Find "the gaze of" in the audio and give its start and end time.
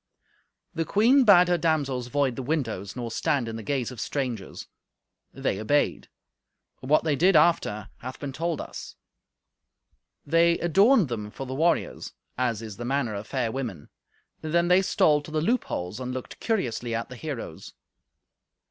3.55-3.99